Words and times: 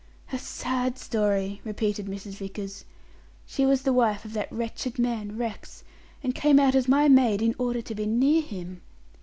"A 0.33 0.39
sad 0.39 0.97
story!" 0.97 1.61
repeated 1.63 2.07
Mrs. 2.07 2.31
Vickers. 2.31 2.85
"She 3.45 3.67
was 3.67 3.83
the 3.83 3.93
wife 3.93 4.25
of 4.25 4.33
that 4.33 4.51
wretched 4.51 4.97
man, 4.97 5.37
Rex, 5.37 5.83
and 6.23 6.33
came 6.33 6.59
out 6.59 6.73
as 6.73 6.87
my 6.87 7.07
maid 7.07 7.39
in 7.39 7.53
order 7.59 7.83
to 7.83 7.93
be 7.93 8.07
near 8.07 8.41
him. 8.41 8.81